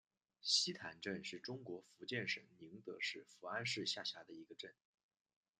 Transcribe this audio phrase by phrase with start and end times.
[0.41, 4.73] 溪潭镇是中国福建省宁德市福安市下辖的一个镇。